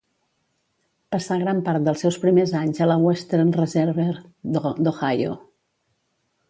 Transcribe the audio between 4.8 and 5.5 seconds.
d'Ohio.